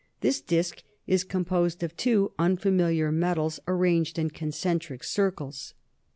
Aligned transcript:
This 0.21 0.41
disc 0.41 0.81
is 1.05 1.23
composed 1.23 1.83
of 1.83 1.95
two 1.95 2.31
unfamiliar 2.39 3.11
metals, 3.11 3.59
arranged 3.67 4.17
in 4.17 4.31
concentric 4.31 5.03
circles. 5.03 5.75